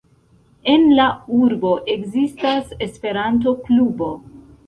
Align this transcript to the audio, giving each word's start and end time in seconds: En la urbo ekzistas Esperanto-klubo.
En 0.75 0.85
la 0.99 1.03
urbo 1.39 1.73
ekzistas 1.97 2.73
Esperanto-klubo. 2.87 4.11